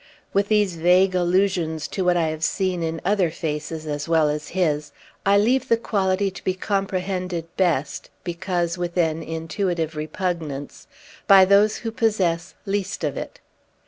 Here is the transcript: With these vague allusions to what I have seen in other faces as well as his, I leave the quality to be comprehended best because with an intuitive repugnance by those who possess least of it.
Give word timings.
With 0.33 0.47
these 0.47 0.77
vague 0.77 1.13
allusions 1.13 1.87
to 1.89 2.03
what 2.03 2.17
I 2.17 2.29
have 2.29 2.43
seen 2.43 2.81
in 2.81 3.01
other 3.05 3.29
faces 3.29 3.85
as 3.85 4.09
well 4.09 4.29
as 4.29 4.47
his, 4.57 4.91
I 5.27 5.37
leave 5.37 5.69
the 5.69 5.77
quality 5.77 6.31
to 6.31 6.43
be 6.43 6.55
comprehended 6.55 7.45
best 7.55 8.09
because 8.23 8.79
with 8.79 8.97
an 8.97 9.21
intuitive 9.21 9.95
repugnance 9.95 10.87
by 11.27 11.45
those 11.45 11.77
who 11.85 11.91
possess 11.91 12.55
least 12.65 13.03
of 13.03 13.15
it. 13.15 13.41